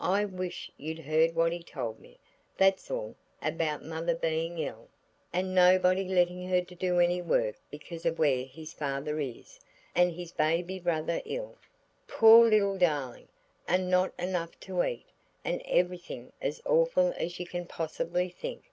I 0.00 0.22
only 0.24 0.34
wish 0.36 0.68
you'd 0.76 0.98
heard 0.98 1.36
what 1.36 1.52
he 1.52 1.62
told 1.62 2.00
me–that's 2.00 2.90
all–about 2.90 3.84
mother 3.84 4.16
being 4.16 4.58
ill, 4.58 4.88
and 5.32 5.54
nobody 5.54 6.08
letting 6.08 6.48
her 6.48 6.60
do 6.60 6.98
any 6.98 7.22
work 7.22 7.54
because 7.70 8.04
of 8.04 8.18
where 8.18 8.44
his 8.46 8.72
father 8.72 9.20
is, 9.20 9.60
and 9.94 10.10
his 10.10 10.32
baby 10.32 10.80
brother 10.80 11.22
ill, 11.24 11.56
poor 12.08 12.48
little 12.50 12.76
darling, 12.78 13.28
and 13.68 13.88
not 13.88 14.12
enough 14.18 14.58
to 14.58 14.82
eat, 14.82 15.06
and 15.44 15.62
everything 15.66 16.32
as 16.42 16.60
awful 16.66 17.14
as 17.16 17.38
you 17.38 17.46
can 17.46 17.64
possibly 17.64 18.28
think. 18.28 18.64